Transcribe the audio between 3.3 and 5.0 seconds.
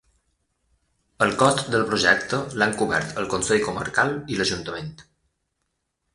Consell Comarcal i l'Ajuntament.